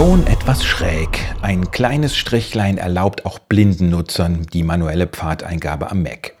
[0.00, 1.20] Schon etwas schräg.
[1.42, 6.32] Ein kleines Strichlein erlaubt auch blinden Nutzern die manuelle Pfadeingabe am Mac.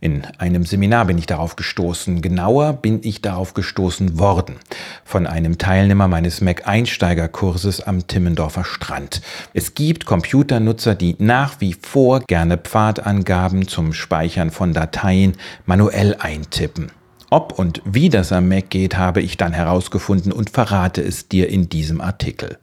[0.00, 2.22] In einem Seminar bin ich darauf gestoßen.
[2.22, 4.56] Genauer bin ich darauf gestoßen worden.
[5.04, 9.20] Von einem Teilnehmer meines Mac-Einsteigerkurses am Timmendorfer Strand.
[9.52, 15.36] Es gibt Computernutzer, die nach wie vor gerne Pfadangaben zum Speichern von Dateien
[15.66, 16.90] manuell eintippen.
[17.32, 21.48] Ob und wie das am Mac geht, habe ich dann herausgefunden und verrate es dir
[21.48, 22.58] in diesem Artikel.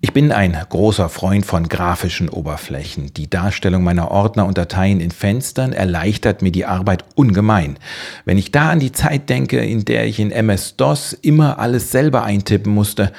[0.00, 3.12] Ich bin ein großer Freund von grafischen Oberflächen.
[3.14, 7.80] Die Darstellung meiner Ordner und Dateien in Fenstern erleichtert mir die Arbeit ungemein.
[8.24, 12.22] Wenn ich da an die Zeit denke, in der ich in MS-DOS immer alles selber
[12.22, 13.12] eintippen musste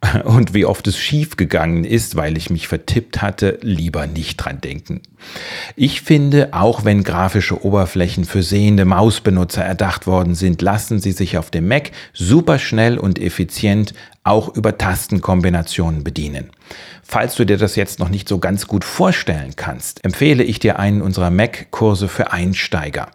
[0.24, 5.00] und wie oft es schiefgegangen ist, weil ich mich vertippt hatte, lieber nicht dran denken.
[5.74, 11.36] Ich finde, auch wenn grafische Oberflächen für sehende Mausbenutzer erdacht worden sind, lassen sie sich
[11.36, 13.92] auf dem Mac super schnell und effizient
[14.22, 16.50] auch über Tastenkombinationen bedienen.
[17.02, 20.78] Falls du dir das jetzt noch nicht so ganz gut vorstellen kannst, empfehle ich dir
[20.78, 23.08] einen unserer Mac-Kurse für Einsteiger.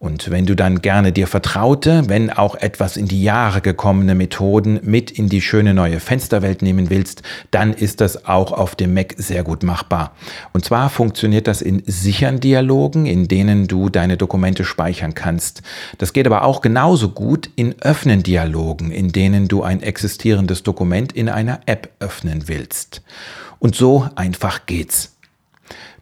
[0.00, 4.80] Und wenn du dann gerne dir vertraute, wenn auch etwas in die Jahre gekommene Methoden
[4.82, 9.12] mit in die schöne neue Fensterwelt nehmen willst, dann ist das auch auf dem Mac
[9.18, 10.16] sehr gut machbar.
[10.54, 15.60] Und zwar funktioniert das in sicheren Dialogen, in denen du deine Dokumente speichern kannst.
[15.98, 21.12] Das geht aber auch genauso gut in öffnen Dialogen, in denen du ein existierendes Dokument
[21.12, 23.02] in einer App öffnen willst.
[23.58, 25.19] Und so einfach geht's.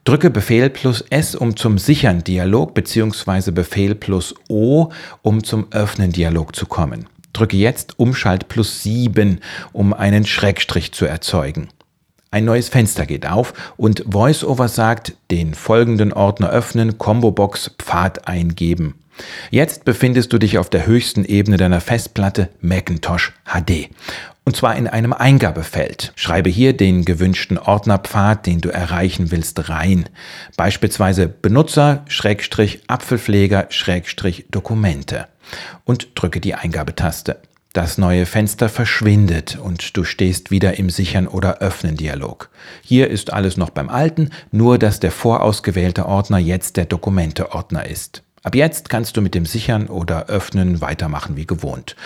[0.09, 3.51] Drücke Befehl plus S, um zum Sichern Dialog bzw.
[3.51, 4.89] Befehl plus O,
[5.21, 7.05] um zum Öffnen Dialog zu kommen.
[7.35, 9.41] Drücke jetzt Umschalt plus 7,
[9.75, 11.69] um einen Schrägstrich zu erzeugen.
[12.31, 18.95] Ein neues Fenster geht auf und VoiceOver sagt, den folgenden Ordner öffnen, Combobox Pfad eingeben.
[19.51, 23.89] Jetzt befindest du dich auf der höchsten Ebene deiner Festplatte Macintosh HD
[24.49, 26.15] und zwar in einem Eingabefeld.
[26.17, 30.09] Schreibe hier den gewünschten Ordnerpfad, den du erreichen willst, rein.
[30.57, 35.29] Beispielsweise Benutzer, Schrägstrich, Apfelpfleger, Schrägstrich, Dokumente.
[35.85, 37.43] Und drücke die Eingabetaste.
[37.79, 42.51] Das neue Fenster verschwindet und du stehst wieder im Sichern oder Öffnen Dialog.
[42.83, 48.25] Hier ist alles noch beim Alten, nur dass der vorausgewählte Ordner jetzt der Dokumente-Ordner ist.
[48.43, 51.97] Ab jetzt kannst du mit dem Sichern oder Öffnen weitermachen wie gewohnt.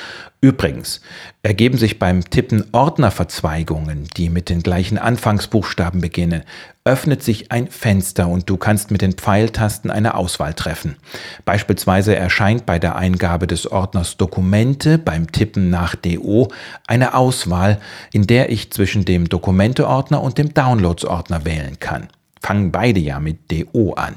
[0.40, 1.00] Übrigens,
[1.42, 6.42] ergeben sich beim Tippen Ordnerverzweigungen, die mit den gleichen Anfangsbuchstaben beginnen,
[6.84, 10.96] öffnet sich ein Fenster und du kannst mit den Pfeiltasten eine Auswahl treffen.
[11.44, 16.48] Beispielsweise erscheint bei der Eingabe des Ordners Dokumente beim Tippen nach DO
[16.88, 17.80] eine Auswahl,
[18.12, 22.08] in der ich zwischen dem Dokumente-Ordner und dem Downloads-Ordner wählen kann.
[22.42, 24.16] Fangen beide ja mit DO an.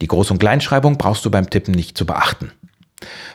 [0.00, 2.50] Die Groß- und Kleinschreibung brauchst du beim Tippen nicht zu beachten.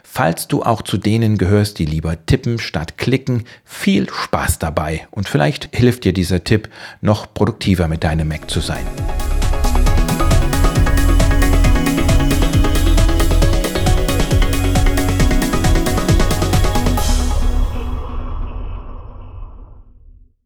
[0.04, 5.28] Falls du auch zu denen gehörst, die lieber tippen statt klicken, viel Spaß dabei und
[5.30, 6.70] vielleicht hilft dir dieser Tipp,
[7.02, 8.86] noch produktiver mit deinem Mac zu sein.